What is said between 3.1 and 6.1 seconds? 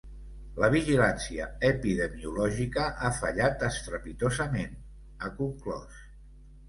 fallat estrepitosament, ha conclòs.